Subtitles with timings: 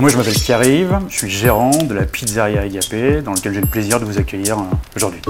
[0.00, 3.66] Moi, je m'appelle Pierre-Yves, je suis gérant de la pizzeria Agapé, dans lequel j'ai le
[3.66, 4.62] plaisir de vous accueillir euh,
[4.96, 5.20] aujourd'hui.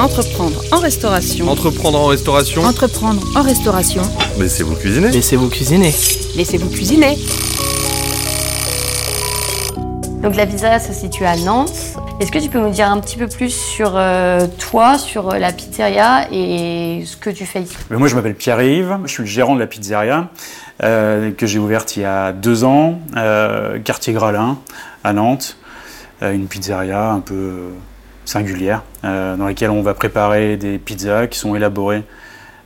[0.00, 1.48] Entreprendre en restauration.
[1.48, 2.64] Entreprendre en restauration.
[2.64, 4.02] Entreprendre en restauration.
[4.38, 5.10] Laissez-vous cuisiner.
[5.10, 5.94] Laissez-vous cuisiner.
[6.34, 7.18] Laissez-vous cuisiner.
[10.22, 11.98] Donc la pizzeria se situe à Nantes.
[12.20, 15.38] Est-ce que tu peux nous dire un petit peu plus sur euh, toi, sur euh,
[15.38, 17.76] la pizzeria et ce que tu fais ici?
[17.90, 20.30] Moi, je m'appelle Pierre-Yves, je suis le gérant de la pizzeria
[20.82, 24.58] que j'ai ouverte il y a deux ans, euh, quartier Gralin,
[25.04, 25.56] à Nantes.
[26.22, 27.70] Euh, une pizzeria un peu euh,
[28.24, 32.04] singulière, euh, dans laquelle on va préparer des pizzas qui sont élaborées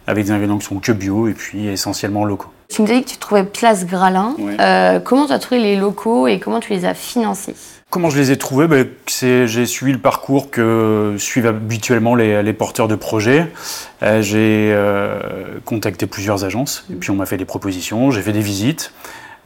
[0.06, 2.50] avec des ingrédients qui sont que bio et puis essentiellement locaux.
[2.68, 4.34] Tu me disais que tu trouvais Place Gralin.
[4.60, 7.54] Euh, comment tu as trouvé les locaux et comment tu les as financés?
[7.88, 8.66] Comment je les ai trouvés?
[8.66, 13.46] Ben, J'ai suivi le parcours que suivent habituellement les, porteurs de projets.
[14.02, 15.20] Euh, j'ai euh,
[15.64, 18.92] contacté plusieurs agences et puis on m'a fait des propositions, j'ai fait des visites.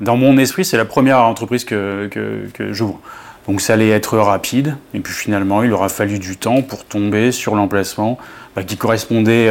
[0.00, 2.98] Dans mon esprit, c'est la première entreprise que, que, que j'ouvre.
[3.46, 7.32] Donc ça allait être rapide et puis finalement, il aura fallu du temps pour tomber
[7.32, 8.16] sur l'emplacement
[8.56, 9.50] bah, qui correspondait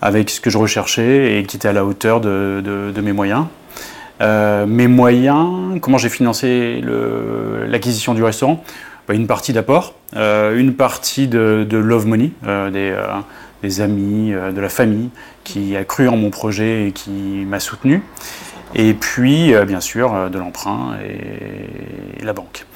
[0.00, 3.46] avec ce que je recherchais et qui était à la hauteur de mes moyens.
[4.20, 6.82] Euh, mes moyens, comment j'ai financé
[7.66, 8.64] l'acquisition du restaurant?
[9.08, 13.10] Bah, Une partie d'apport, euh, une partie de, love money, euh,
[13.62, 15.10] des, amis, de la famille
[15.42, 18.02] qui a cru en mon projet et qui m'a soutenu.
[18.74, 22.66] Et puis, bien sûr, de l'emprunt et la banque.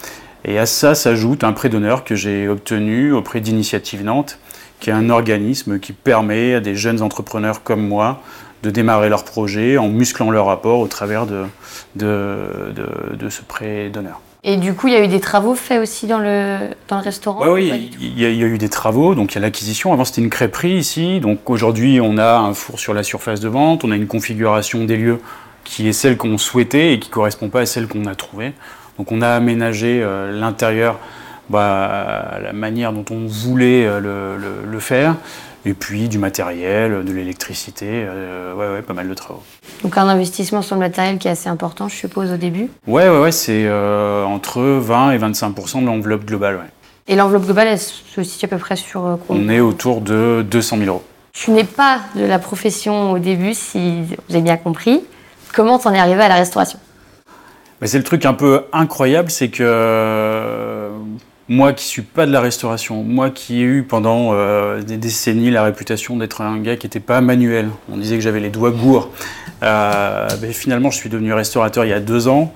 [0.44, 4.38] Et à ça s'ajoute un prêt d'honneur que j'ai obtenu auprès d'Initiative Nantes,
[4.80, 8.22] qui est un organisme qui permet à des jeunes entrepreneurs comme moi
[8.62, 11.44] de démarrer leur projet en musclant leur rapport au travers de,
[11.96, 14.20] de, de- de ce prêt d'honneur.
[14.44, 17.02] Et du coup, il y a eu des travaux faits aussi dans le, dans le
[17.02, 19.38] restaurant Ouais, oui, il y, a- il y a eu des travaux, donc il y
[19.38, 19.92] a l'acquisition.
[19.92, 21.18] Avant, c'était une crêperie ici.
[21.20, 24.84] Donc aujourd'hui, on a un four sur la surface de vente, on a une configuration
[24.84, 25.18] des lieux
[25.64, 28.52] qui est celle qu'on souhaitait et qui ne correspond pas à celle qu'on a trouvée.
[28.96, 30.98] Donc on a aménagé euh, l'intérieur
[31.50, 31.86] bah,
[32.32, 35.16] à la manière dont on voulait euh, le, le- le faire.
[35.66, 39.42] Et puis du matériel, de l'électricité, euh, ouais, ouais, pas mal de travaux.
[39.82, 42.68] Donc un investissement sur le matériel qui est assez important, je suppose, au début.
[42.86, 46.56] Ouais, ouais, ouais, c'est euh, entre 20 et 25% de l'enveloppe globale.
[46.56, 46.70] ouais.
[47.08, 49.42] Et l'enveloppe globale, elle se situe à peu près sur euh, combien?
[49.44, 51.02] On est autour de 200 000 euros.
[51.32, 55.00] Tu n'es pas de la profession au début, si vous avez bien compris.
[55.54, 56.78] Comment t'en es arrivé à la restauration?
[57.80, 60.57] Mais c'est le truc un peu incroyable, c'est que euh,
[61.48, 65.50] moi qui suis pas de la restauration, moi qui ai eu pendant euh, des décennies
[65.50, 68.70] la réputation d'être un gars qui n'était pas manuel, on disait que j'avais les doigts
[68.70, 69.10] gourds,
[69.62, 72.52] euh, finalement je suis devenu restaurateur il y a deux ans,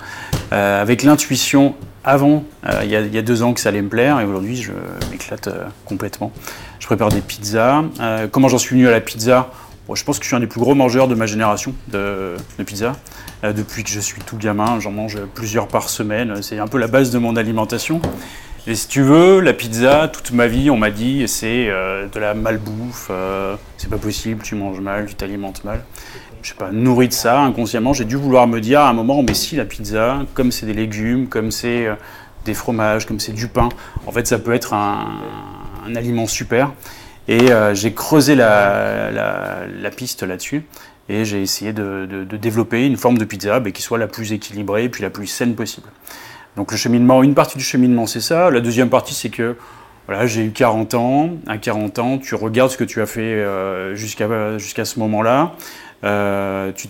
[0.53, 2.44] euh, avec l'intuition avant,
[2.82, 4.72] il, y a, deux ans que ça allait me plaire, et aujourd'hui je
[5.12, 5.48] m'éclate
[5.86, 6.32] complètement.
[6.80, 7.84] Je prépare des pizzas.
[8.32, 9.53] Comment j'en suis venu à la pizza?
[9.86, 12.34] Bon, Je pense que je suis un des plus gros mangeurs de ma génération de,
[12.59, 12.97] de pizza.
[13.44, 16.42] Depuis que je suis tout gamin, j'en mange plusieurs par semaine.
[16.42, 18.00] C'est un peu la base de mon alimentation.
[18.69, 22.21] Et si tu veux, la pizza, toute ma vie, on m'a dit c'est euh, de
[22.21, 25.83] la malbouffe, euh, c'est pas possible, tu manges mal, tu t'alimentes mal.
[26.43, 29.25] Je sais pas, nourri de ça, inconsciemment, j'ai dû vouloir me dire à un moment,
[29.25, 31.97] mais si la pizza, comme c'est des légumes, comme c'est euh,
[32.45, 33.69] des fromages, comme c'est du pain,
[34.06, 35.19] en fait, ça peut être un,
[35.97, 36.72] aliment super.
[37.27, 39.62] Et j'ai creusé la,
[39.97, 40.65] piste là-dessus.
[41.09, 44.84] Et j'ai essayé de, développer une forme de pizza mais qui soit la plus équilibrée
[44.84, 45.89] et puis la plus saine possible.
[46.57, 48.51] Donc le cheminement, une partie du cheminement, c'est ça.
[48.51, 49.57] La deuxième partie, c'est que
[50.07, 51.31] voilà, j'ai eu 40 ans.
[51.47, 55.53] À 40 ans, tu regardes ce que tu as fait euh, jusqu'à ce moment-là.
[56.05, 56.89] Euh, tu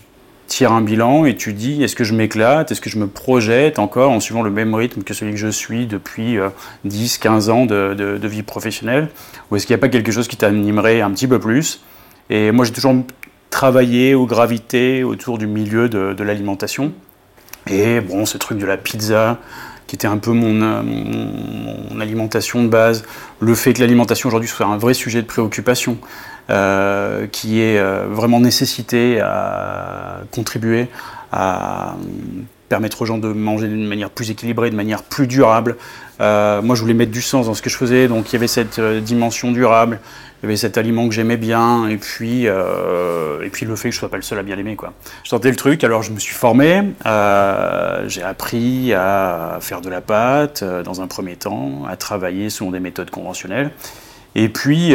[0.49, 2.73] tires un bilan et tu dis est-ce que je m'éclate?
[2.73, 5.49] Est-ce que je me projette encore en suivant le même rythme que celui que je
[5.49, 6.49] suis depuis euh,
[6.85, 9.09] 10, 15 ans de, de- de vie professionnelle?
[9.51, 11.83] Ou est-ce qu'il n'y a pas quelque chose qui t'animerait un petit peu plus?
[12.31, 12.95] Et moi, j'ai toujours
[13.51, 16.93] travaillé ou gravité autour du milieu de, de l'alimentation.
[17.69, 19.39] Et bon, ce truc de la pizza,
[19.87, 23.05] qui était un peu mon, euh, mon- alimentation de base,
[23.41, 25.99] le fait que l'alimentation aujourd'hui soit un vrai sujet de préoccupation,
[26.51, 30.89] euh, qui est euh, vraiment nécessité à contribuer
[31.31, 31.95] à
[32.73, 35.77] permettre aux gens de manger d'une manière plus équilibrée, de manière plus durable.
[36.23, 38.37] Euh, moi, je voulais mettre du sens dans ce que je faisais, donc il y
[38.37, 40.01] avait cette euh, dimension durable,
[40.41, 43.91] il y avait cet aliment que j'aimais bien, et puis, euh, et puis le fait
[43.91, 44.75] que je sois pas le seul à bien l'aimer.
[45.23, 46.83] Je sentais le truc, alors je me suis formé,
[48.07, 52.81] j'ai appris à faire de la pâte dans un premier temps, à travailler selon des
[52.81, 53.71] méthodes conventionnelles.
[54.35, 54.95] Et puis,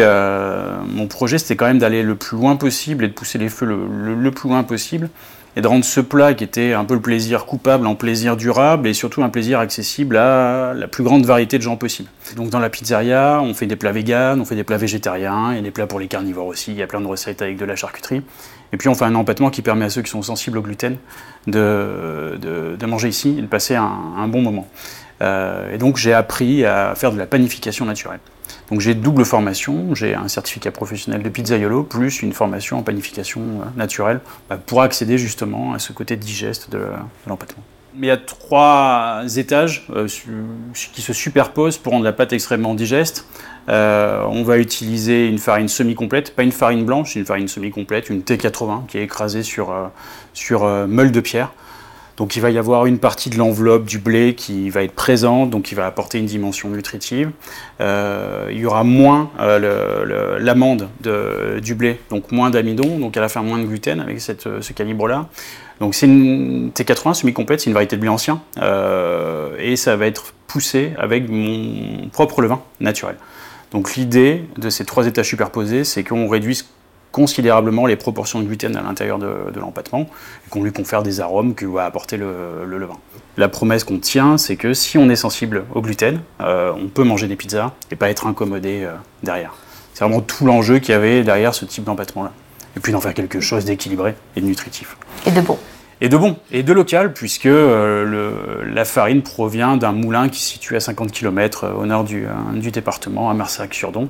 [0.87, 3.67] mon projet, c'était quand même d'aller le plus loin possible et de pousser les feux
[3.67, 5.09] le- le plus loin possible
[5.57, 8.87] et de rendre ce plat qui était un peu le plaisir coupable en plaisir durable
[8.87, 12.09] et surtout un plaisir accessible à la plus grande variété de gens possible.
[12.35, 15.55] Donc dans la pizzeria, on fait des plats véganes, on fait des plats végétariens, il
[15.55, 17.57] y a des plats pour les carnivores aussi, il y a plein de recettes avec
[17.57, 18.21] de la charcuterie.
[18.71, 20.97] Et puis on fait un empattement qui permet à ceux qui sont sensibles au gluten
[21.47, 22.37] de,
[22.85, 24.67] manger ici et de passer un, un bon moment.
[25.23, 28.19] Euh, et donc j'ai appris à faire de la panification naturelle.
[28.69, 33.41] Donc j'ai double formation, j'ai un certificat professionnel de pizzaiolo plus une formation en panification
[33.41, 36.81] euh, naturelle bah, pour accéder justement à ce côté digeste de,
[37.25, 37.63] l'empattement.
[37.99, 40.07] Il y a trois étages euh,
[40.93, 43.25] qui se superposent pour rendre la pâte extrêmement digeste.
[43.69, 48.21] Euh, on va utiliser une farine semi-complète, pas une farine blanche, une farine semi-complète, une
[48.21, 49.73] T80 qui est écrasée sur,
[50.33, 51.51] sur meule de pierre.
[52.17, 55.51] Donc il va y avoir une partie de l'enveloppe du blé qui va être présente,
[55.51, 57.31] donc qui va apporter une dimension nutritive.
[57.79, 60.89] Euh, il y aura moins euh, l'amande
[61.61, 64.73] du blé, donc moins d'amidon, donc à la fin moins de gluten avec cette, ce
[64.73, 65.27] calibre-là.
[65.79, 70.07] Donc c'est une T80 semi-complète, c'est une variété de blé ancien, euh, et ça va
[70.07, 73.15] être poussé avec mon propre levain naturel.
[73.71, 76.67] Donc l'idée de ces trois étages superposés, c'est qu'on réduise
[77.17, 81.19] considérablement les proportions de gluten à l'intérieur de, de l'empattement et qu'on lui confère des
[81.19, 82.99] arômes que va apporter le, le levain.
[83.37, 87.03] La promesse qu'on tient, c'est que si on est sensible au gluten, euh, on peut
[87.03, 88.91] manger des pizzas et pas être incommodé euh,
[89.23, 89.55] derrière.
[89.95, 92.31] C'est vraiment tout l'enjeu qu'il y avait derrière ce type d'empattement-là.
[92.75, 94.95] Et puis d'en faire quelque chose d'équilibré et de nutritif.
[95.25, 95.57] Et de bon.
[96.01, 100.39] Et de bon, et de local, puisque euh, le, la farine provient d'un moulin qui
[100.39, 104.07] se situe à 50 km au nord du, du département, à Marsac-sur-Don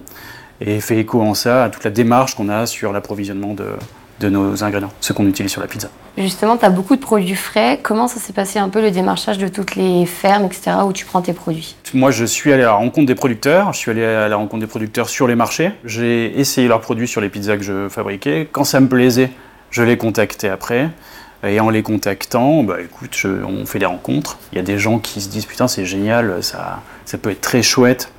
[0.61, 3.65] et fait écho en ça à toute la démarche qu'on a sur l'approvisionnement de,
[4.19, 5.89] de, nos ingrédients, ce qu'on utilise sur la pizza.
[6.17, 7.79] Justement, tu as beaucoup de produits frais.
[7.83, 11.05] Comment ça s'est passé un peu le démarchage de toutes les fermes, etc., où tu
[11.05, 11.75] prends tes produits?
[11.93, 13.71] Moi, je suis allé à la rencontre des producteurs.
[13.73, 15.71] Je suis allé à la rencontre des producteurs sur les marchés.
[15.85, 18.49] J'ai essayé leurs produits sur les pizzas que je fabriquais.
[18.51, 19.29] Quand ça me plaisait,
[19.69, 20.89] je les contactais après.
[21.43, 24.39] Et en les contactant, bah, écoute, je, on fait des rencontres.
[24.51, 27.41] Il y a des gens qui se disent Putain, c'est génial, ça, ça peut être
[27.41, 28.11] très chouette.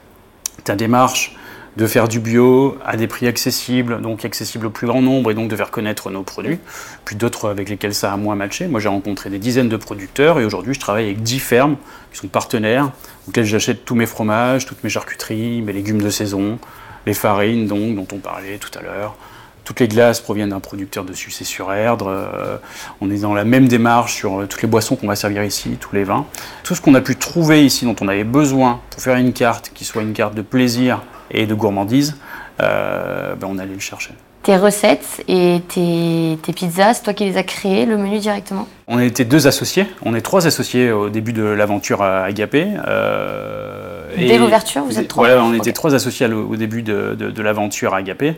[0.62, 1.36] Ta démarche,
[1.78, 5.34] de faire du bio à des prix accessibles, donc accessibles au plus grand nombre, et
[5.34, 6.58] donc de faire connaître nos produits,
[7.04, 8.66] puis d'autres avec lesquels ça a moins matché.
[8.66, 11.76] Moi, j'ai rencontré des dizaines de producteurs, et aujourd'hui, je travaille avec 10 fermes
[12.12, 12.90] qui sont partenaires,
[13.28, 16.58] auxquels j'achète tous mes fromages, toutes mes charcuteries, mes légumes de saison,
[17.06, 19.14] les farines donc, dont on parlait tout à l'heure.
[19.62, 22.08] Toutes les glaces proviennent d'un producteur de sucé sur Erdre.
[22.08, 22.56] Euh,
[23.00, 25.76] on est dans la même démarche sur euh, toutes les boissons qu'on va servir ici,
[25.78, 26.24] tous les vins.
[26.64, 29.70] Tout ce qu'on a pu trouver ici, dont on avait besoin pour faire une carte
[29.74, 32.16] qui soit une carte de plaisir et de gourmandise,
[32.60, 34.10] euh, ben on allait le chercher.
[34.42, 38.66] Tes recettes et tes, tes pizzas, c'est toi qui les as créées, le menu directement?
[38.86, 42.66] On était deux associés, on est trois associés au début de l'aventure à Agapé.
[42.86, 47.30] Euh, Dès l'ouverture, vous êtes trois Voilà, on était trois associés au, début de, de,
[47.30, 48.34] de l'aventure à Agapé.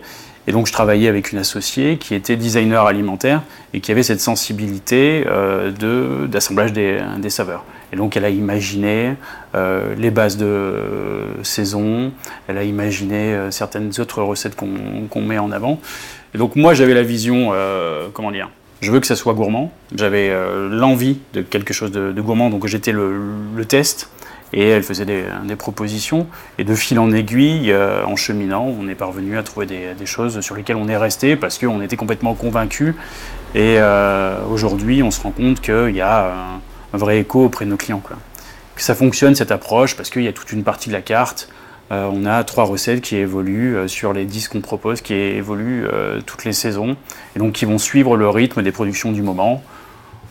[0.47, 3.43] Et donc je travaillais avec une associée qui était designer alimentaire
[3.75, 7.65] et qui avait cette sensibilité euh, de- d'assemblage des, des saveurs.
[7.93, 9.15] Et donc elle a imaginé
[9.55, 12.13] euh, les bases de euh, saison,
[12.49, 15.81] elle a imaginé euh, certaines autres recettes qu'on met en avant.
[16.35, 17.53] Et donc moi j'avais la vision,
[18.13, 18.51] comment dire,
[18.81, 20.33] je veux que ça soit gourmand, j'avais
[20.71, 24.11] l'envie de quelque chose de, gourmand, donc j'étais le, test.
[24.53, 26.29] Et elle faisait des, propositions.
[26.59, 30.41] Et de fil en aiguille, en cheminant, on est parvenu à trouver des, des choses
[30.41, 32.95] sur lesquelles on est resté parce qu'on était complètement convaincus.
[33.57, 33.79] Et
[34.53, 36.61] aujourd'hui, on se rend compte qu'il y a
[36.93, 38.03] un, vrai écho auprès de nos clients.
[38.75, 41.49] Que ça fonctionne cette approche parce qu'il y a toute une partie de la carte.
[41.93, 45.87] Euh, on a trois recettes qui évoluent euh, sur les 10 qu'on propose, qui évoluent
[45.93, 46.97] euh, toutes les saisons
[47.35, 49.63] et donc qui vont suivre le rythme des productions du moment.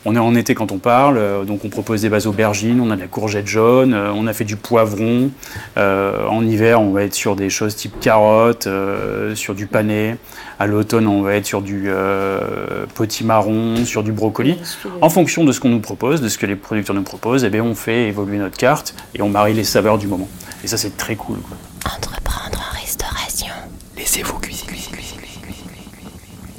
[0.05, 2.89] On est en été quand on parle, euh, donc on propose des bases aubergines, on
[2.89, 5.29] a de la courgette jaune, euh, on a fait du poivron.
[5.77, 10.15] Euh, en hiver, on va être sur des choses type carottes, euh, sur du panais.
[10.57, 14.57] À l'automne, on va être sur du euh, potimarron, sur du brocoli.
[15.01, 17.49] En fonction de ce qu'on nous propose, de ce que les producteurs nous proposent, eh
[17.49, 20.29] bien, on fait évoluer notre carte et on marie les saveurs du moment.
[20.63, 21.37] Et ça, c'est très cool.
[21.39, 21.57] quoi.
[21.93, 23.53] Entreprendre en restauration.
[23.97, 24.48] Laissez-vous.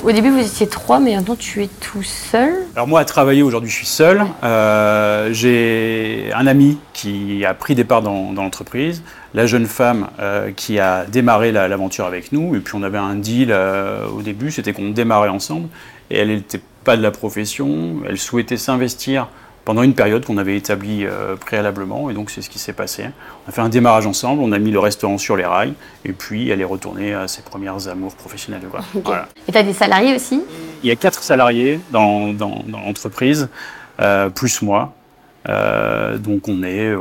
[0.02, 2.54] Au début, vous étiez trois, mais maintenant, tu es tout seul.
[2.74, 4.24] Alors moi, à travailler aujourd'hui, je suis seul.
[4.42, 9.02] Euh, J'ai un ami qui a pris des parts dans, dans l'entreprise,
[9.34, 12.98] la jeune femme euh, qui a démarré la- l'aventure avec nous, et puis on avait
[12.98, 15.68] un deal euh, au début, c'était qu'on démarrait ensemble,
[16.10, 19.28] et elle n'était pas de la profession, elle souhaitait s'investir
[19.70, 23.04] pendant une période qu'on avait établie euh, préalablement, et donc c'est ce qui s'est passé.
[23.46, 25.74] On a fait un démarrage ensemble, on a mis le restaurant sur les rails,
[26.04, 28.66] et puis elle est retournée à ses premières amours professionnelles.
[28.68, 28.80] quoi.
[29.04, 29.28] Voilà.
[29.46, 30.42] Et tu as des salariés aussi?
[30.82, 33.48] Il y a quatre salariés dans, dans, dans l'entreprise,
[34.00, 34.92] euh, plus moi.
[35.48, 36.92] Euh, donc on est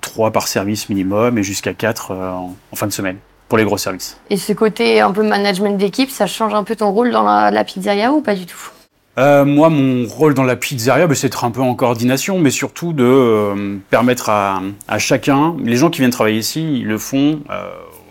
[0.00, 3.18] trois par service minimum et jusqu'à quatre en, en fin de semaine
[3.50, 4.16] pour les gros services.
[4.30, 7.50] Et ce côté un peu management d'équipe, ça change un peu ton rôle dans la,
[7.50, 8.70] la pizzeria ou pas du tout?
[9.16, 12.50] Euh, moi, mon rôle dans la pizzeria, ben, c'est d'être un peu en coordination, mais
[12.50, 14.60] surtout de euh, permettre à,
[14.98, 17.70] chacun, les gens qui viennent travailler ici, ils le font euh,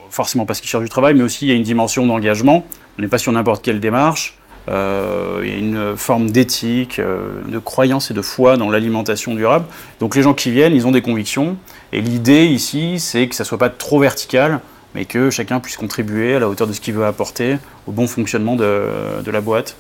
[0.10, 2.66] forcément parce qu'ils cherchent du travail, mais aussi il y a une dimension d'engagement.
[2.98, 4.38] On n'est pas sur n'importe quelle démarche.
[4.68, 9.66] Il y a une forme d'éthique, de croyance et de foi dans l'alimentation durable.
[10.00, 11.58] Donc les gens qui viennent, ils ont des convictions.
[11.92, 14.62] Et l'idée ici, c'est que ça soit pas trop vertical,
[14.96, 17.58] mais que chacun puisse contribuer à la hauteur de ce qu'il veut apporter
[17.88, 18.88] au bon fonctionnement de,
[19.22, 19.76] de la boîte.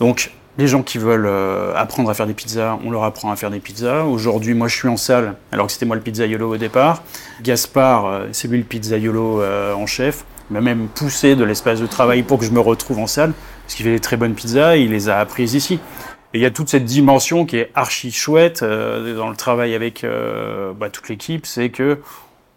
[0.00, 3.36] Donc les gens qui veulent euh, apprendre à faire des pizzas, on leur apprend à
[3.36, 4.02] faire des pizzas.
[4.02, 7.04] Aujourd'hui, moi, je suis en salle, alors que c'était moi le pizzaiolo au départ.
[7.42, 10.24] Gaspard, euh, c'est lui le pizzaiolo euh, en chef.
[10.50, 13.32] Il m'a même poussé de l'espace de travail pour que je me retrouve en salle,
[13.62, 15.78] parce qu'il fait des très bonnes pizzas, il les a apprises ici.
[16.34, 20.04] Et il y a toute cette dimension qui est archi chouette dans le travail avec
[20.78, 22.00] bah, toute l'équipe, c'est que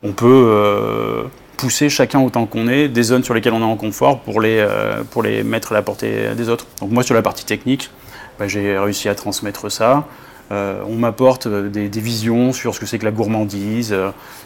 [0.04, 1.30] on peut
[1.62, 4.58] pousser chacun autant qu'on est des zones sur lesquelles on est en confort pour les,
[4.58, 6.66] euh, pour les mettre à la portée des autres.
[6.80, 7.92] Donc moi sur la partie technique,
[8.40, 10.08] bah, j'ai réussi à transmettre ça.
[10.52, 13.96] Euh, on m'apporte euh, des, visions sur ce que c'est que la gourmandise,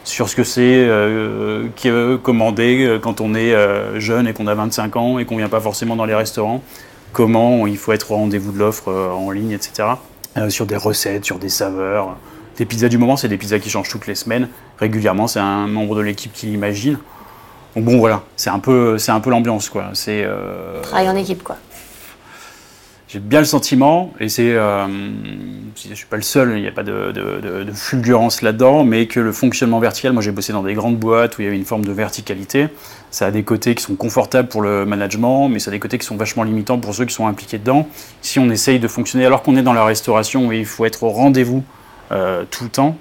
[0.03, 0.89] sur ce que c'est
[2.21, 3.55] commander quand on est
[3.97, 6.61] jeune et qu'on a 25 ans et qu'on vient pas forcément dans les restaurants.
[7.13, 9.87] Comment il faut être au rendez-vous de l'offre en ligne, etc.
[10.49, 12.17] Sur des recettes, sur des saveurs.
[12.57, 14.47] Des pizzas du moment, c'est des pizzas qui changent toutes les semaines.
[14.79, 16.97] Régulièrement, c'est un membre de l'équipe qui l'imagine.
[17.75, 19.89] Donc bon, voilà, c'est un peu, c'est un peu l'ambiance, quoi.
[19.93, 21.57] C'est, euh, Travail en équipe, quoi.
[23.09, 24.87] j'ai bien le sentiment, et c'est, euh,
[25.89, 28.83] je suis pas le seul, il n'y a pas de, de- de- de fulgurance là-dedans,
[28.85, 31.47] mais que le fonctionnement vertical, moi j'ai bossé dans des grandes boîtes où il y
[31.49, 32.67] avait une forme de verticalité.
[33.11, 35.97] Ça a des côtés qui sont confortables pour le management, mais ça a des côtés
[35.97, 37.87] qui sont vachement limitants pour ceux qui sont impliqués dedans.
[38.21, 41.03] Si on essaye de fonctionner, alors qu'on est dans la restauration où il faut être
[41.03, 41.63] au rendez-vous
[42.09, 42.97] tout le temps,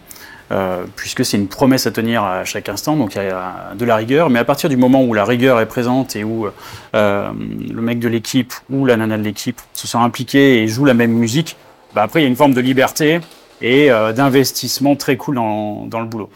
[0.52, 3.84] euh, puisque c'est une promesse à tenir à chaque instant, donc il y a de
[3.86, 6.46] la rigueur, mais à partir du moment où la rigueur est présente et où
[6.94, 7.30] euh,
[7.72, 10.92] le mec de l'équipe ou la nana de l'équipe se sent impliqué et joue la
[10.92, 11.56] même musique,
[11.94, 13.20] bah après il y a une forme de liberté
[13.62, 16.28] et euh, d'investissement très cool dans, dans le boulot.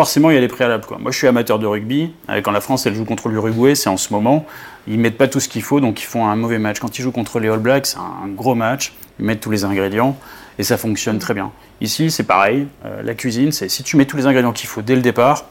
[0.00, 0.86] Forcément, il y a des préalables.
[0.86, 0.96] Quoi.
[0.98, 2.10] Moi, je suis amateur de rugby.
[2.30, 4.46] Euh, Quand la France, elle joue contre l'Uruguay, c'est en ce moment.
[4.88, 6.78] Ils mettent pas tout ce qu'il faut, donc ils font un mauvais match.
[6.78, 8.94] Quand ils jouent contre les All Blacks, c'est un gros match.
[9.18, 10.16] Ils mettent tous les ingrédients
[10.58, 11.52] et ça fonctionne très bien.
[11.82, 12.66] Ici, c'est pareil.
[12.86, 15.44] Euh, la cuisine, c'est si tu mets tous les ingrédients qu'il faut dès le départ,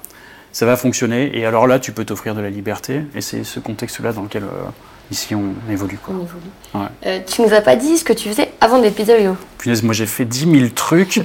[0.51, 1.37] ça va fonctionner.
[1.37, 3.01] Et alors là, tu peux t'offrir de la liberté.
[3.13, 4.69] Et c'est ce contexte-là dans lequel euh,
[5.11, 5.99] ici on évolue.
[6.03, 6.15] Quoi.
[6.15, 6.41] On évolue.
[6.73, 6.89] Ouais.
[7.05, 9.37] Euh, tu nous as pas dit ce que tu faisais avant d'être pizzaïolo.
[9.59, 11.21] Punaise, moi j'ai fait 10 000 trucs.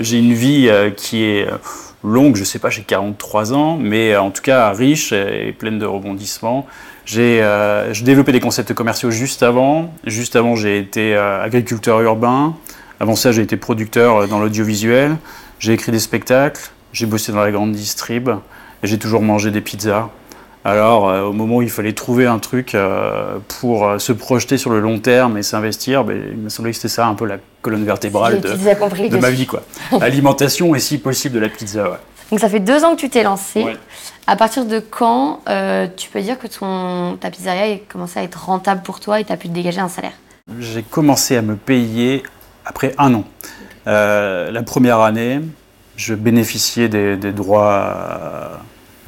[0.00, 1.46] J'ai une vie qui est
[2.04, 5.78] longue, je sais pas, j'ai 43 ans, mais euh, en tout cas riche et pleine
[5.78, 6.66] de rebondissements.
[7.06, 9.94] J'ai euh, développé des concepts commerciaux juste avant.
[10.04, 12.56] Juste avant, j'ai été euh, agriculteur urbain.
[12.98, 15.16] Avant ça, j'ai été producteur euh, dans l'audiovisuel.
[15.60, 16.68] J'ai écrit des spectacles.
[16.92, 18.28] J'ai bossé dans la grande distrib.
[18.82, 20.10] Et j'ai toujours mangé des pizzas.
[20.66, 24.58] Alors, euh, au moment où il fallait trouver un truc euh, pour euh, se projeter
[24.58, 27.24] sur le long terme et s'investir, ben, il me semblait que c'était ça un peu
[27.24, 29.46] la colonne vertébrale de, de ma vie.
[29.46, 29.62] quoi.
[30.00, 31.88] Alimentation et si possible de la pizza.
[31.88, 31.96] Ouais.
[32.32, 33.62] Donc ça fait deux ans que tu t'es lancé.
[33.62, 33.76] Ouais.
[34.26, 35.38] À partir de quand
[35.96, 39.24] tu peux dire que ton, ta pizzeria a commencé à être rentable pour toi et
[39.24, 40.14] tu as pu te dégager un salaire?
[40.58, 42.24] J'ai commencé à me payer
[42.64, 43.24] après un an.
[43.86, 45.42] La première année,
[45.96, 48.58] je bénéficiais des, des droits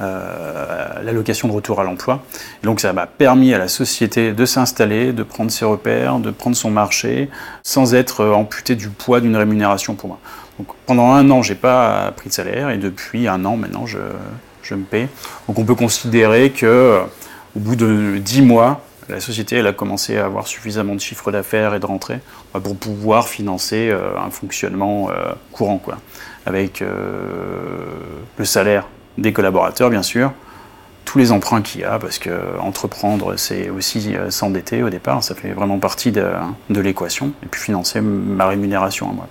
[0.01, 2.23] euh, l'allocation de retour à l'emploi.
[2.63, 6.55] Donc ça m'a permis à la société de s'installer, de prendre ses repères, de prendre
[6.55, 7.29] son marché,
[7.63, 10.19] sans être amputé du poids d'une rémunération pour moi.
[10.57, 13.97] Donc pendant un an, j'ai pas pris de salaire et depuis un an maintenant, je,
[14.63, 15.09] je me paie.
[15.47, 17.01] Donc on peut considérer que
[17.57, 21.29] au bout de dix mois, la société elle a commencé à avoir suffisamment de chiffre
[21.29, 22.19] d'affaires et de rentrées
[22.53, 25.97] bah, pour pouvoir financer euh, un fonctionnement euh, courant, quoi,
[26.45, 28.87] avec le salaire
[29.19, 30.31] des collaborateurs, bien sûr,
[31.05, 35.23] tous les emprunts qu'il y a, parce que entreprendre, c'est aussi euh, s'endetter au départ,
[35.23, 36.25] ça fait vraiment partie de,
[36.69, 39.27] de l'équation, et puis financer ma rémunération à moi.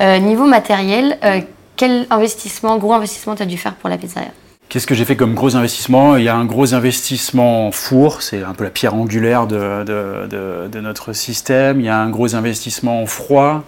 [0.00, 1.40] Euh, Niveau matériel, euh,
[1.76, 4.30] quel investissement, gros investissement tu as dû faire pour la pizzeria?
[4.70, 6.16] Qu'est-ce que j'ai fait comme gros investissement?
[6.16, 9.84] Il y a un gros investissement en four, c'est un peu la pierre angulaire de,
[9.84, 11.78] de- de- de notre système.
[11.80, 13.64] Il y a un gros investissement en froid.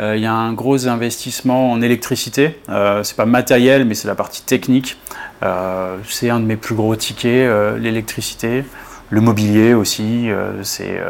[0.00, 2.58] Euh, il y a un gros investissement en électricité.
[2.68, 4.98] Euh, c'est pas matériel, mais c'est la partie technique.
[5.42, 8.64] Euh, c'est un de mes plus gros tickets, l'électricité.
[9.10, 10.28] Le mobilier aussi,
[10.62, 11.00] c'est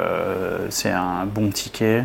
[0.91, 2.05] un bon ticket.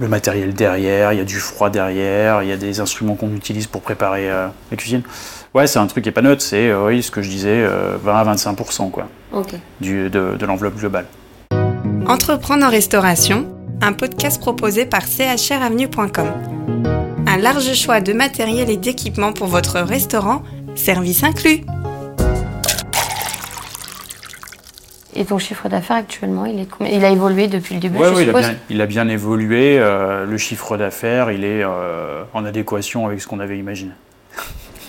[0.00, 3.34] Le matériel derrière, il y a du froid derrière, il y a des instruments qu'on
[3.34, 5.02] utilise pour préparer euh, la cuisine.
[5.54, 7.62] Ouais, c'est un truc qui est pas neutre, c'est euh, oui, ce que je disais,
[7.62, 9.08] euh, 20 à 25% quoi,
[9.80, 11.06] du, de, de l'enveloppe globale.
[12.06, 13.46] Entreprendre en restauration,
[13.80, 16.32] un podcast proposé par chravenue.com.
[17.26, 20.42] Un large choix de matériel et d'équipements pour votre restaurant,
[20.74, 21.64] service inclus.
[25.14, 28.08] Et ton chiffre d'affaires actuellement, il, est combien il a évolué depuis le début, Ouais,
[28.08, 29.78] je ouais, il, a bien, il a bien évolué.
[29.78, 33.92] euh, le chiffre d'affaires, il est euh, en adéquation avec ce qu'on avait imaginé.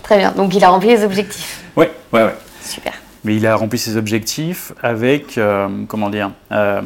[0.02, 1.62] Très bien, donc il a rempli les objectifs.
[1.76, 2.36] Ouais, ouais, ouais.
[2.62, 2.94] Super.
[3.26, 6.82] Mais il a rempli ses objectifs avec, euh, comment dire, euh,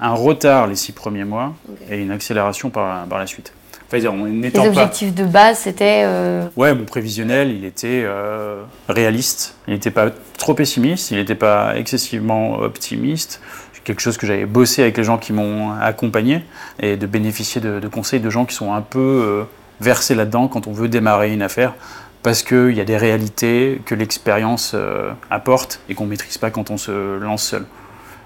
[0.00, 1.52] un retard les six premiers mois
[1.90, 3.52] et une accélération par, par la suite.
[3.92, 4.68] Enfin, Les pas...
[4.68, 6.02] objectifs de base, c'était.
[6.04, 9.56] euh, Ouais, mon prévisionnel, il était euh, réaliste.
[9.68, 13.40] Il n'était pas trop pessimiste, il n'était pas excessivement optimiste.
[13.72, 16.44] C'est quelque chose que j'avais bossé avec les gens qui m'ont accompagné
[16.80, 19.44] et de bénéficier de, de conseils de gens qui sont un peu
[19.80, 21.74] versés là-dedans quand on veut démarrer une affaire.
[22.22, 26.50] Parce qu'il y a des réalités que l'expérience euh, apporte et qu'on ne maîtrise pas
[26.50, 27.64] quand on se lance seul.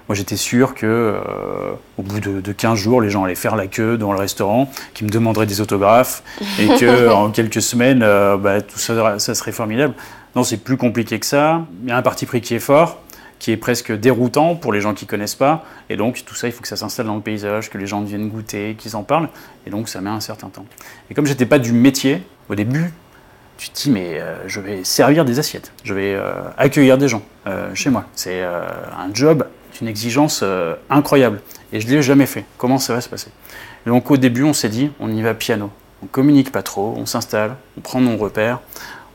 [0.07, 3.55] Moi, j'étais sûr que, euh, au bout de, de 15 jours, les gens allaient faire
[3.55, 6.23] la queue dans le restaurant, qu'ils me demanderaient des autographes,
[6.59, 9.95] et que en quelques semaines, euh, bah, tout ça, ça serait formidable.
[10.35, 11.65] Non, c'est plus compliqué que ça.
[11.83, 13.01] Il y a un parti pris qui est fort,
[13.39, 16.51] qui est presque déroutant pour les gens qui connaissent pas, et donc tout ça, il
[16.51, 19.29] faut que ça s'installe dans le paysage, que les gens viennent goûter, qu'ils en parlent,
[19.65, 20.65] et donc ça met un certain temps.
[21.09, 22.91] Et comme j'étais pas du métier au début,
[23.57, 27.07] tu te dis mais euh, je vais servir des assiettes, je vais euh, accueillir des
[27.07, 28.05] gens euh, chez moi.
[28.15, 29.45] C'est un job,
[29.81, 30.43] une exigence
[30.89, 31.41] incroyable.
[31.73, 32.45] Et je ne l'ai jamais fait.
[32.57, 33.29] Comment ça va se passer?
[33.85, 35.71] Donc au début on s'est dit on y va piano.
[36.03, 38.59] On communique pas trop, on s'installe, on prend nos repères,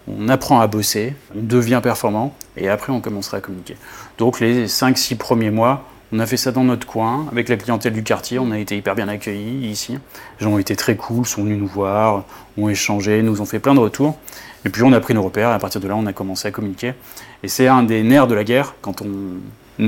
[0.08, 3.76] on apprend à bosser, on devient performant et après on commencera à communiquer.
[4.18, 7.92] Donc les 5-6 premiers mois, on a fait ça dans notre coin, avec la clientèle
[7.92, 9.98] du quartier, on a été hyper bien accueillis ici.
[10.38, 12.24] Les gens ont été très cool, sont venus nous voir,
[12.58, 14.16] ont échangé, nous ont fait plein de retours.
[14.64, 16.48] Et puis on a pris nos repères et à partir de là on a commencé
[16.48, 16.94] à communiquer.
[17.42, 19.08] Et c'est un des nerfs de la guerre quand on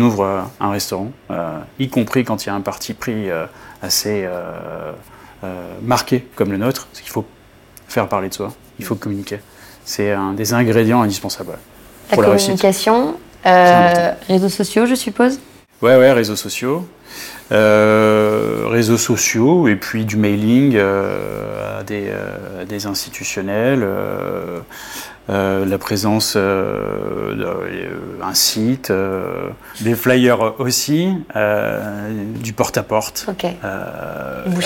[0.00, 3.44] ouvre euh, un restaurant, euh, y compris quand il y a un parti pris euh,
[3.82, 4.92] assez euh,
[5.82, 7.26] marqué comme le nôtre, c'est qu'il faut
[7.88, 9.40] faire parler de soi, il faut communiquer.
[9.84, 11.50] C'est un des ingrédients indispensables
[12.10, 12.60] la pour la réussite.
[12.60, 14.16] communication, important.
[14.28, 15.40] réseaux sociaux, je suppose?
[15.82, 16.86] Ouais, ouais, réseaux sociaux.
[17.50, 23.86] Euh, réseaux sociaux et puis du mailing euh, à, des, euh, à des institutionnels,
[25.28, 27.90] la présence euh, de- euh,
[28.22, 28.90] un site,
[29.80, 31.08] des flyers aussi,
[32.40, 33.26] du porte-à-porte,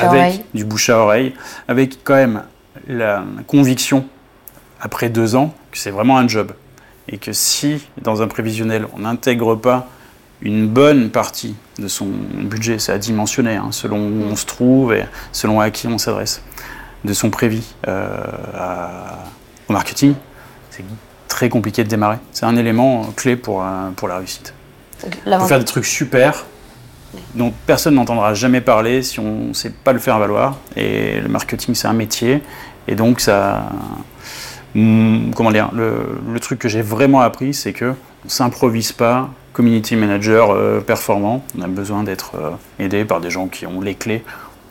[0.04, 0.44] à oreille.
[0.54, 1.34] du bouche à oreille,
[1.66, 2.42] avec quand même
[2.86, 4.06] la conviction
[4.80, 6.52] après deux ans que c'est vraiment un job
[7.08, 9.88] et que si dans un prévisionnel on n'intègre pas
[10.42, 14.92] une bonne partie de son budget, c'est à dimensionner hein, selon où on se trouve
[14.92, 16.42] et selon à qui on s'adresse,
[17.04, 18.16] de son prévis euh,
[18.54, 19.24] à-
[19.68, 20.14] au marketing,
[20.70, 20.84] c'est
[21.28, 22.18] très compliqué de démarrer.
[22.32, 24.52] C'est un élément euh, clé pour, euh, pour la réussite.
[25.26, 26.44] On peut faire des trucs super
[27.34, 30.58] dont personne n'entendra jamais parler si on ne sait pas le faire valoir.
[30.76, 32.42] Et le marketing, c'est un métier.
[32.88, 33.70] Et donc, ça.
[34.74, 37.94] Hum, Comment dire le, le truc que j'ai vraiment appris, c'est que
[38.24, 41.42] on s'improvise pas community manager euh, performant.
[41.58, 42.50] On a besoin d'être euh,
[42.84, 44.22] aidé par des gens qui ont les clés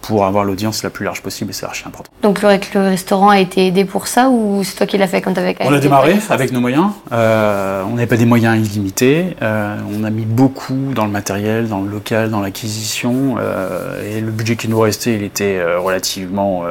[0.04, 2.12] pour avoir l'audience la plus large possible et c'est archi important.
[2.22, 5.20] Donc le, le restaurant a été aidé pour ça ou c'est toi qui l'as fait
[5.22, 6.92] quand t'avais On a démarré avec nos moyens.
[7.12, 9.36] Euh, on n'avait pas des moyens illimités.
[9.42, 13.38] Euh, on a mis beaucoup dans le matériel, dans le local, dans l'acquisition.
[13.40, 16.66] euh, et le budget qui nous restait, il était relativement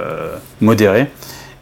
[0.61, 1.11] modéré.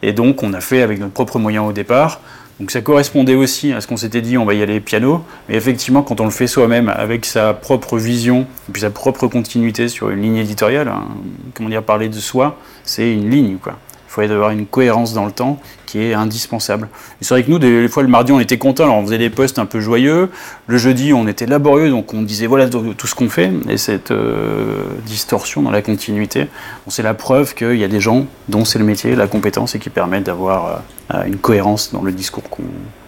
[0.03, 2.19] Et donc, on a fait avec notre propre moyen au départ.
[2.59, 5.23] Donc, ça correspondait aussi à ce qu'on s'était dit, on va y aller piano.
[5.49, 9.27] Mais effectivement, quand on le fait soi-même, avec sa propre vision, et puis sa propre
[9.27, 11.07] continuité sur une ligne éditoriale, hein,
[11.55, 13.77] comment dire, parler de soi, c'est une ligne, quoi.
[14.13, 16.87] Il faut avoir une cohérence dans le temps qui est indispensable.
[17.19, 19.31] C'est vrai que nous, des fois, le mardi, on était contents, alors on faisait des
[19.31, 20.29] posts un peu joyeux.
[20.67, 23.51] Le jeudi, on était laborieux, donc on disait voilà tout ce qu'on fait.
[23.69, 26.45] Et cette euh, distorsion dans la continuité,
[26.89, 29.79] c'est la preuve qu'il y a des gens dont c'est le métier, la compétence, et
[29.79, 32.43] qui permettent d'avoir euh, une cohérence dans le discours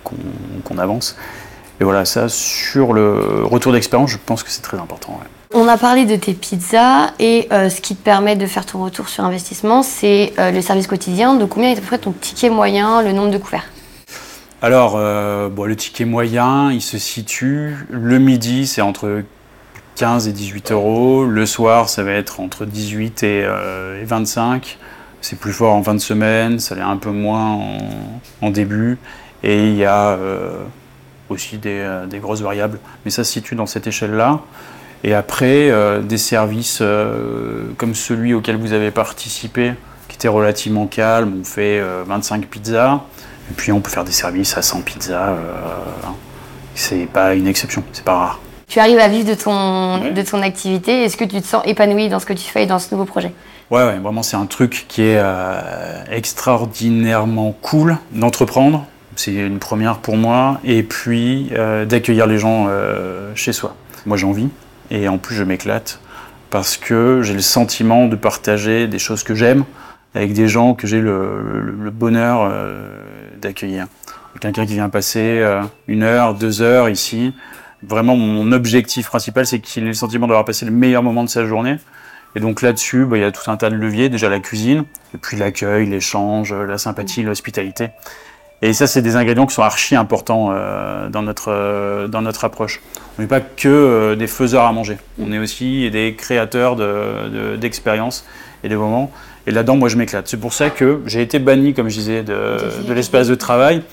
[0.04, 1.16] qu'on avance.
[1.80, 5.20] Et voilà, ça, sur le retour d'expérience, je pense que c'est très important.
[5.54, 8.84] On a parlé de tes pizzas et euh, ce qui te permet de faire ton
[8.84, 11.36] retour sur investissement, c'est euh, le service quotidien.
[11.36, 13.66] De combien est à peu près ton ticket moyen, le nombre de couverts?
[14.62, 19.22] Alors, euh, le ticket moyen, il se situe, le midi, c'est entre
[19.96, 21.26] 15 et 18 euros.
[21.26, 24.80] Le soir, ça va être entre 18 et, euh, et 25.
[25.22, 27.60] C'est plus fort en fin de semaine, ça l'est un peu moins
[28.42, 28.98] en, début.
[29.44, 30.18] Et il y a
[31.30, 32.80] aussi des grosses variables.
[33.04, 34.42] Mais ça se situe dans cette échelle-là.
[35.08, 39.74] Et après, euh, des services euh, comme celui auquel vous avez participé,
[40.08, 43.02] qui était relativement calme, on fait euh, 25 pizzas.
[43.52, 45.30] Et puis on peut faire des services à 100 pizzas.
[45.30, 45.38] euh,
[46.74, 48.40] c'est pas une exception, c'est pas rare.
[48.68, 50.12] Tu arrives à vivre de ton, Ouais.
[50.12, 51.04] de ton activité.
[51.04, 53.06] Est-ce que tu te sens épanoui dans ce que tu fais et dans ce nouveau
[53.06, 53.32] projet?
[53.70, 58.86] Ouais, ouais, vraiment, c'est un truc qui est euh, extraordinairement cool d'entreprendre.
[59.16, 60.60] C'est une première pour moi.
[60.64, 63.76] Et puis euh, d'accueillir les gens euh, chez soi.
[64.08, 64.50] Moi, j'ai envie.
[64.92, 66.00] Et en plus, je m'éclate
[66.50, 69.66] parce que j'ai le sentiment de partager des choses que j'aime
[70.14, 72.90] avec des gens que j'ai le, bonheur euh,
[73.42, 73.88] d'accueillir.
[74.40, 77.34] Quelqu'un qui vient passer euh, une heure, deux heures ici.
[77.84, 81.30] Vraiment, mon objectif principal, c'est qu'il ait le sentiment d'avoir passé le meilleur moment de
[81.30, 81.78] sa journée.
[82.36, 84.10] Et donc là-dessus, bah, il y a tout un tas de leviers.
[84.10, 87.90] Déjà la cuisine, et puis l'accueil, l'échange, la sympathie, l'hospitalité.
[88.62, 92.46] Et ça, c'est des ingrédients qui sont archi importants euh, dans, notre, euh, dans notre
[92.46, 92.82] approche.
[93.18, 96.78] On n'est pas que euh, des faiseurs à manger, on est aussi des créateurs
[97.58, 98.26] d'expériences
[98.64, 99.12] de, et de moments.
[99.48, 100.28] Et là-dedans, moi, je m'éclate.
[100.28, 103.84] C'est pour ça que j'ai été banni, comme je disais, de, de l'espace de travail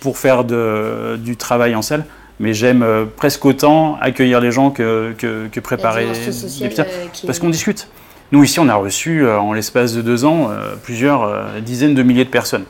[0.00, 2.04] pour faire de, du travail en salle.
[2.40, 2.84] Mais j'aime
[3.16, 6.86] presque autant accueillir les gens que, que, que préparer des pizzas.
[7.26, 7.88] Parce qu'on discute.
[8.32, 10.50] Nous, ici, on a reçu, en l'espace de deux ans,
[10.82, 12.64] plusieurs dizaines de milliers de personnes.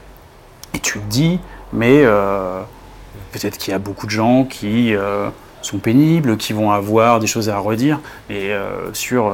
[0.75, 1.39] Et tu te dis,
[1.73, 2.61] mais euh,
[3.33, 5.29] peut-être qu'il y a beaucoup de gens qui euh,
[5.61, 8.01] sont pénibles, qui vont avoir des choses à redire.
[8.31, 9.33] Et euh, sur,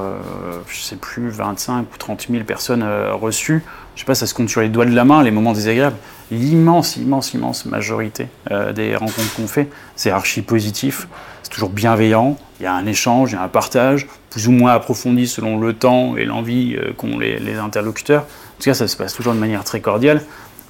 [0.69, 3.63] je sais plus, 25 ou 30 000 personnes reçues,
[3.95, 5.97] je sais pas, ça se compte sur les doigts de la main, les moments désagréables.
[6.31, 8.29] L'immense, immense, immense majorité
[8.75, 11.09] des rencontres qu'on fait, c'est archi positif,
[11.43, 14.53] c'est toujours bienveillant, il y a un échange, il y a un partage, plus ou
[14.53, 18.23] moins approfondi selon le temps et l'envie qu'ont les interlocuteurs.
[18.59, 20.21] En tout cas, ça se passe toujours de manière très cordiale.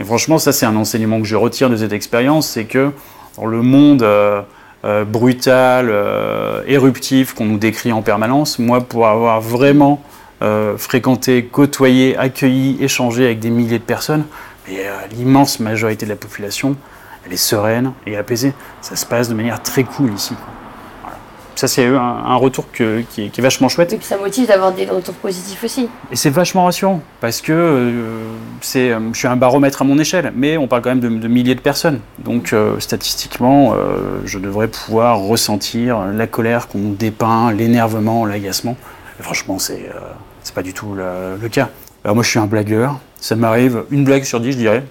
[0.01, 2.93] Et franchement, ça c'est un enseignement que je retire de cette expérience, c'est que
[3.37, 4.43] dans le monde euh,
[4.85, 10.03] euh, brutal, euh, éruptif qu'on nous décrit en permanence, moi pour avoir vraiment
[10.77, 14.25] fréquenté, côtoyé, accueilli, échangé avec des milliers de personnes,
[15.11, 16.77] l'immense majorité de la population,
[17.27, 18.53] elle est sereine et apaisée.
[18.81, 20.35] Ça se passe de manière très cool ici
[21.59, 23.93] ça, c'est un, retour qui, est, vachement chouette.
[23.93, 25.89] Et puis ça motive d'avoir des retours positifs aussi.
[26.13, 27.91] Et c'est vachement rassurant parce que euh,
[28.61, 31.27] c'est, euh, je suis un baromètre à mon échelle, mais on parle quand même de,
[31.27, 31.99] milliers de personnes.
[32.21, 33.75] Donc euh, statistiquement,
[34.25, 38.77] je devrais pouvoir ressentir la colère qu'on dépeint, l'énervement, l'agacement.
[39.19, 39.91] Et franchement, c'est
[40.45, 41.71] c'est pas du tout le, cas.
[42.05, 43.01] Alors moi, je suis un blagueur.
[43.19, 44.85] Ça m'arrive une blague sur dix, je dirais,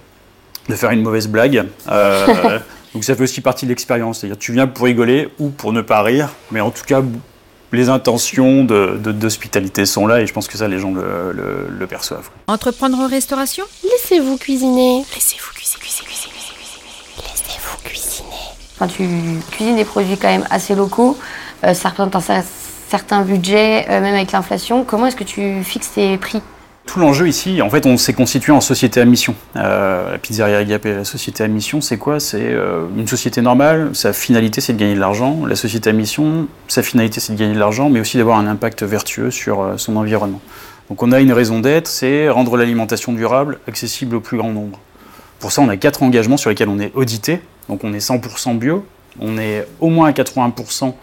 [0.67, 1.65] de faire une mauvaise blague.
[2.97, 4.21] Donc ça fait aussi partie de l'expérience.
[4.21, 7.03] C'est-à-dire tu viens pour rigoler ou pour ne pas rire, mais en tout cas,
[7.71, 11.31] les intentions d'hospitalité de, sont là et je pense que ça, les gens le,
[11.69, 12.31] le, perçoivent.
[12.47, 13.65] Entreprendre en restauration?
[13.83, 15.05] Laissez-vous cuisiner.
[15.13, 16.31] Laissez-vous cuisiner, cuisiner, cuisiner,
[17.17, 18.35] Laissez-vous cuisiner.
[18.79, 19.07] Quand tu
[19.51, 21.19] cuisines des produits quand même assez locaux,
[21.65, 22.43] euh, ça représente un
[22.89, 24.83] certain budget, euh, même avec l'inflation.
[24.83, 26.41] Comment est-ce que tu fixes tes prix?
[26.97, 29.35] L'enjeu ici, en fait, on s'est constitué en société à mission.
[29.55, 32.19] Euh, la pizzeria Agapé, la société à mission, c'est quoi?
[32.19, 35.45] C'est euh, une société normale, sa finalité c'est de gagner de l'argent.
[35.45, 38.47] La société à mission, sa finalité c'est de gagner de l'argent, mais aussi d'avoir un
[38.47, 40.41] impact vertueux sur euh, son environnement.
[40.89, 44.79] Donc on a une raison d'être, c'est rendre l'alimentation durable accessible au plus grand nombre.
[45.39, 47.41] Pour ça, on a quatre engagements sur lesquels on est audité.
[47.69, 48.85] Donc on est 100% bio,
[49.19, 50.93] on est au moins à 80%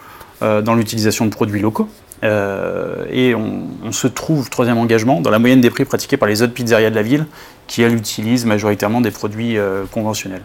[0.63, 1.89] dans l'utilisation de produits locaux.
[2.25, 6.43] Euh, et on, se trouve, troisième engagement, dans la moyenne des prix pratiqués par les
[6.43, 7.27] autres pizzerias de la ville,
[7.67, 10.43] qui elles utilisent majoritairement des produits euh, conventionnels.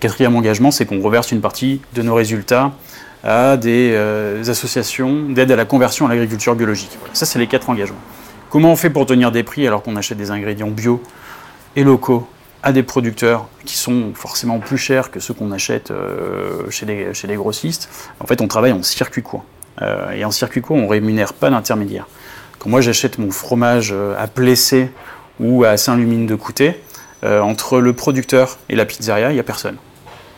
[0.00, 2.72] Quatrième engagement, c'est qu'on reverse une partie de nos résultats
[3.24, 6.96] à des euh, associations d'aide à la conversion à l'agriculture biologique.
[7.12, 7.98] Ça, c'est les quatre engagements.
[8.48, 11.02] Comment on fait pour tenir des prix alors qu'on achète des ingrédients bio
[11.76, 12.26] et locaux
[12.62, 15.92] à des producteurs qui sont forcément plus chers que ceux qu'on achète
[16.70, 17.90] chez, les, chez les grossistes?
[18.20, 19.44] En fait, on travaille en circuit court.
[19.82, 22.06] Euh, et en circuit court, on ne rémunère pas d'intermédiaire.
[22.58, 24.90] Quand moi j'achète mon fromage euh, à Plessé
[25.40, 26.80] ou à Saint-Lumine de Couté,
[27.24, 29.76] euh, entre le producteur et la pizzeria, il n'y a personne.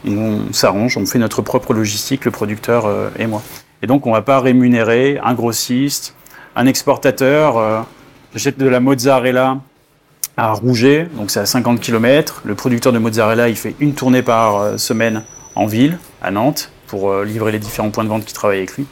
[0.07, 3.43] On, s'arrange, on fait notre propre logistique, le producteur et moi.
[3.83, 6.15] Et donc on ne va pas rémunérer un grossiste,
[6.57, 7.87] un exportateur.
[8.33, 9.59] J'achète de la mozzarella
[10.39, 12.41] à Rouget, donc c'est à 50 km.
[12.47, 15.23] Le producteur de mozzarella, il fait une tournée par semaine
[15.55, 18.87] en ville, à Nantes, pour livrer les différents points de vente qui travaillent avec lui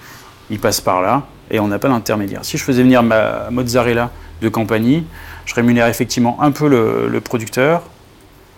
[0.50, 2.44] il passe par là et on n'a pas d'intermédiaire.
[2.44, 4.10] Si je faisais venir ma mozzarella
[4.42, 5.04] de compagnie,
[5.46, 7.82] je rémunère effectivement un peu le, producteur,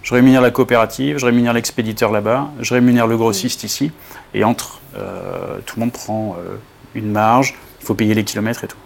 [0.02, 3.92] je rémunère la coopérative, je rémunère l'expéditeur là-bas, je rémunère le grossiste ici,
[4.34, 6.56] et entre, euh, tout le monde prend euh,
[6.94, 8.76] une marge, il faut payer les kilomètres et tout.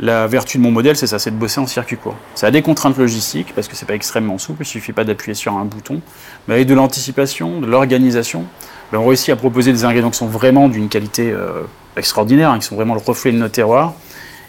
[0.00, 2.16] La vertu de mon modèle, c'est ça, c'est de bosser en circuit court.
[2.34, 5.34] Ça a des contraintes logistiques, parce que c'est pas extrêmement souple, il suffit pas d'appuyer
[5.34, 6.00] sur un bouton,
[6.48, 8.44] mais avec de l'anticipation, de l'organisation,
[8.94, 11.62] ben, on réussit à proposer des ingrédients qui sont vraiment d'une qualité euh,
[11.96, 13.94] extraordinaire, hein, qui sont vraiment le reflet de nos terroirs,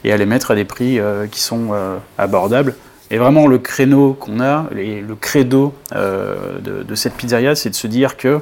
[0.04, 2.76] et à les mettre à des prix euh, qui sont euh, abordables.
[3.10, 8.18] Et vraiment, le créneau qu'on a, le credo de, cette pizzeria, c'est de se dire
[8.18, 8.40] que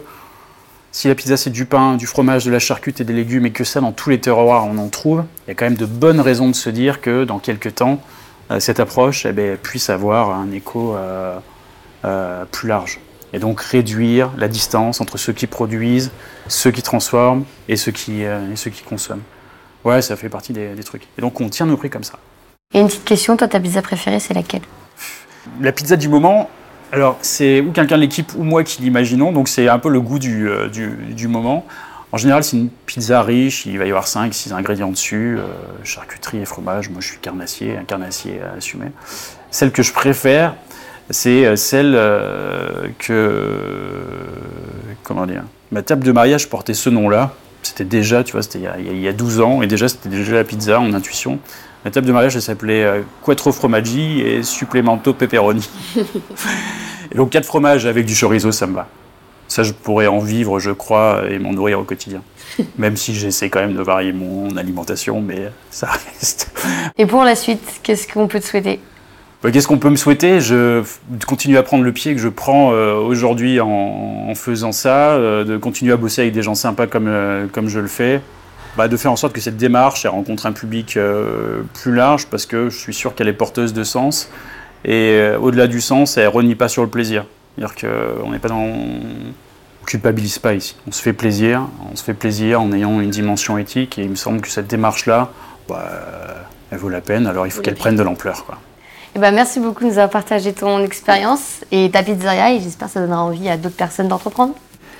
[0.92, 3.52] si la pizza c'est du pain, du fromage, de la charcute et des légumes, et
[3.52, 5.86] que ça, dans tous les terroirs, on en trouve, il y a quand même de
[5.86, 8.02] bonnes raisons de se dire que dans quelques temps,
[8.60, 10.98] cette approche eh ben, puisse avoir un écho
[12.52, 13.00] plus large
[13.34, 16.12] et donc réduire la distance entre ceux qui produisent,
[16.48, 19.24] ceux qui transforment et ceux qui, euh, et ceux qui consomment.
[19.84, 21.08] Ouais, ça fait partie des, trucs.
[21.18, 22.20] Et donc on tient nos prix comme ça.
[22.74, 24.62] Et une petite question, toi ta pizza préférée c'est laquelle?
[25.60, 26.50] La pizza du moment,
[26.92, 30.00] Alors, c'est ou quelqu'un de l'équipe ou moi qui l'imaginons, donc c'est un peu le
[30.00, 31.66] goût du, euh, du, du moment.
[32.14, 35.48] En général, c'est une pizza riche, il va y avoir 5-6 ingrédients dessus, euh,
[35.84, 36.90] charcuterie et fromage.
[36.92, 38.92] Moi, je suis carnassier, un carnassier à assumer.
[39.50, 40.54] Celle que je préfère,
[41.10, 43.50] c'est euh, celle euh, que.
[45.04, 47.34] Comment dire Ma table de mariage portait ce nom-là.
[47.64, 49.88] C'était déjà, tu vois, c'était il, y a- il y a 12 ans, et déjà,
[49.88, 51.40] c'était déjà la pizza en intuition.
[51.86, 55.70] Ma table de mariage, elle s'appelait euh, Quattro Formaggi et Supplemento Pepperoni.
[57.12, 58.88] et donc, quatre fromages avec du chorizo, ça me va.
[59.48, 62.22] Ça, je pourrais en vivre, je crois, et m'en nourrir au quotidien.
[62.78, 66.52] Même si j'essaie quand même de varier mon alimentation, mais ça reste.
[66.98, 68.80] Et pour la suite, qu'est-ce qu'on peut te souhaiter?
[69.52, 70.40] Qu'est-ce qu'on peut me souhaiter?
[70.40, 70.84] Je
[71.28, 75.58] continuer à prendre le pied que je prends euh, aujourd'hui en, faisant ça, euh, de
[75.58, 78.22] continuer à bosser avec des gens sympas comme, euh, comme je le fais,
[78.78, 80.98] bah, de faire en sorte que cette démarche elle rencontre un public
[81.74, 84.30] plus large parce que je suis sûr qu'elle est porteuse de sens
[84.86, 87.26] et au-delà du sens, elle renie pas sur le plaisir.
[87.56, 88.64] C'est-à-dire qu'on n'est pas dans
[89.84, 90.78] on culpabilise pas ici.
[90.88, 94.10] On se fait plaisir, on se fait plaisir en ayant une dimension éthique et il
[94.10, 95.30] me semble que cette démarche-là,
[95.68, 95.92] bah,
[96.72, 97.28] elle vaut la peine.
[97.28, 98.58] Alors il faut qu'elle prenne de l'ampleur, quoi.
[99.16, 102.88] Eh ben, merci beaucoup de nous avoir partagé ton expérience et ta pizzeria et j'espère
[102.88, 104.56] que ça donnera envie à d'autres personnes d'entreprendre.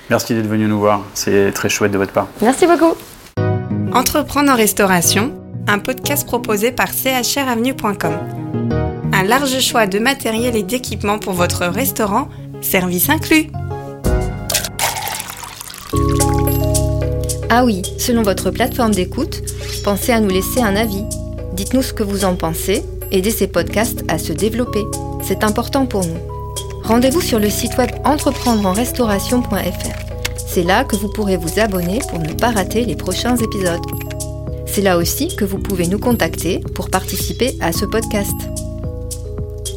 [0.08, 2.28] Merci d'être venu nous voir, c'est très chouette de votre part.
[2.40, 2.94] Merci beaucoup.
[3.92, 5.32] Entreprendre en restauration,
[5.66, 8.12] un podcast proposé par chravenue.com.
[9.12, 12.28] Un large choix de matériel et d'équipements pour votre restaurant,
[12.60, 13.46] service inclus.
[17.50, 19.42] Ah oui, selon votre plateforme d'écoute,
[19.82, 21.04] pensez à nous laisser un avis.
[21.54, 24.84] Dites-nous ce que vous en pensez, aidez ces podcasts à se développer.
[25.22, 26.18] C'est important pour nous.
[26.82, 29.46] Rendez-vous sur le site web entreprendreenrestauration.fr.
[30.46, 33.80] C'est là que vous pourrez vous abonner pour ne pas rater les prochains épisodes.
[34.66, 38.34] C'est là aussi que vous pouvez nous contacter pour participer à ce podcast.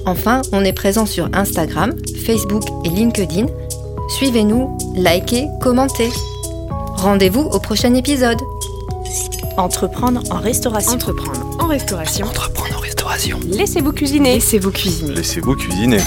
[0.06, 1.95] Enfin, on est présent sur Instagram,
[2.26, 3.45] Facebook et LinkedIn.
[4.17, 6.10] Suivez-nous, likez, commentez.
[6.95, 8.39] Rendez-vous au prochain épisode.
[9.58, 10.93] Entreprendre en restauration.
[10.93, 12.26] Entreprendre en restauration.
[12.26, 12.56] Entreprendre
[13.49, 14.36] Laissez-vous cuisiner.
[14.36, 15.15] Laissez-vous cuisiner.
[15.15, 15.97] Laissez-vous cuisiner.